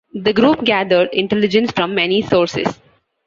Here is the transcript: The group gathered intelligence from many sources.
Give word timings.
The 0.15 0.33
group 0.33 0.63
gathered 0.63 1.09
intelligence 1.13 1.69
from 1.73 1.93
many 1.93 2.23
sources. 2.23 2.79